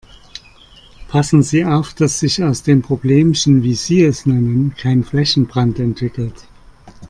[1.09, 6.47] Passen Sie auf, dass sich aus dem Problemchen, wie Sie es nennen, kein Flächenbrand entwickelt.